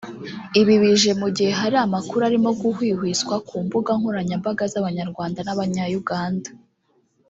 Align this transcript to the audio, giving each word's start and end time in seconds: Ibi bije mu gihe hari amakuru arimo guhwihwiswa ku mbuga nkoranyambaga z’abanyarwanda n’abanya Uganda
Ibi 0.59 0.75
bije 0.83 1.11
mu 1.21 1.27
gihe 1.35 1.51
hari 1.61 1.75
amakuru 1.85 2.21
arimo 2.29 2.49
guhwihwiswa 2.61 3.35
ku 3.47 3.55
mbuga 3.65 3.91
nkoranyambaga 3.99 4.63
z’abanyarwanda 4.71 5.39
n’abanya 5.43 5.83
Uganda 6.01 6.49